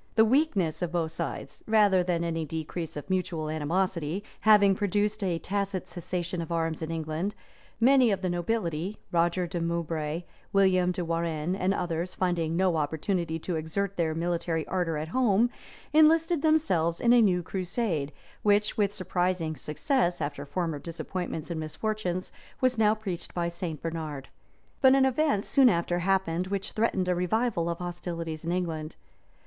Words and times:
[]{1148.} 0.14 0.16
The 0.54 0.60
weakness 0.64 0.80
of 0.80 0.92
both 0.92 1.12
sides, 1.12 1.62
rather 1.66 2.02
than 2.02 2.24
any 2.24 2.46
decrease 2.46 2.96
of 2.96 3.10
mutual 3.10 3.50
animosity, 3.50 4.24
having 4.40 4.74
produced 4.74 5.22
a 5.22 5.38
tacit 5.38 5.86
cessation 5.86 6.40
of 6.40 6.50
arms 6.50 6.80
in 6.80 6.90
England, 6.90 7.34
many 7.78 8.10
of 8.10 8.22
the 8.22 8.30
nobility, 8.30 8.96
Roger 9.12 9.46
de 9.46 9.60
Moubray, 9.60 10.24
William 10.54 10.90
de 10.90 11.04
Warrenne, 11.04 11.54
and 11.54 11.74
others, 11.74 12.14
finding 12.14 12.56
no 12.56 12.78
opportunity 12.78 13.38
to 13.40 13.56
exert 13.56 13.98
their 13.98 14.14
military 14.14 14.66
ardor 14.68 14.96
at 14.96 15.08
home, 15.08 15.50
enlisted 15.92 16.40
themselves 16.40 16.98
in 16.98 17.12
a 17.12 17.20
new 17.20 17.42
crusade, 17.42 18.10
which, 18.42 18.78
with 18.78 18.90
surprising 18.90 19.54
success 19.54 20.18
after 20.22 20.46
former 20.46 20.78
disappointments 20.78 21.50
and 21.50 21.60
misfortunes, 21.60 22.32
was 22.58 22.78
now 22.78 22.94
preached 22.94 23.34
by 23.34 23.48
St. 23.48 23.82
Barnard.[] 23.82 24.30
But 24.80 24.94
an 24.94 25.04
event 25.04 25.44
soon 25.44 25.68
after 25.68 25.98
happened 25.98 26.46
which 26.46 26.72
threatened 26.72 27.06
a 27.06 27.14
revival 27.14 27.68
of 27.68 27.80
hostilities 27.80 28.46
in 28.46 28.50
England. 28.52 28.96